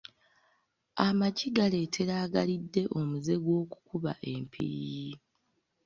[1.05, 5.13] Amagi galeetera agalidde omuze gw’okukuba empiiyi.